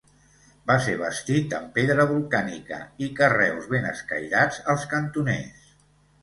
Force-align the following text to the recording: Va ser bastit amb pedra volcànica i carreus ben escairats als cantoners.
Va 0.69 0.75
ser 0.85 0.93
bastit 1.01 1.53
amb 1.57 1.69
pedra 1.75 2.05
volcànica 2.11 2.79
i 3.09 3.11
carreus 3.21 3.69
ben 3.75 3.87
escairats 3.91 4.59
als 4.75 4.89
cantoners. 4.97 5.71